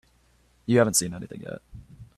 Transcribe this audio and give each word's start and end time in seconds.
You 0.65 0.79
haven't 0.79 0.95
seen 0.95 1.13
anything 1.13 1.41
yet. 1.41 1.61